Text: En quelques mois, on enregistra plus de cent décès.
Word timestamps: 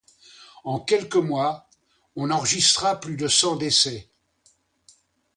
En 0.63 0.79
quelques 0.79 1.15
mois, 1.17 1.69
on 2.15 2.31
enregistra 2.31 2.99
plus 2.99 3.15
de 3.17 3.27
cent 3.27 3.55
décès. 3.55 4.09